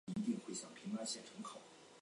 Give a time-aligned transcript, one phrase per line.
[0.07, 0.59] 和朋友边
[0.97, 1.23] 聊天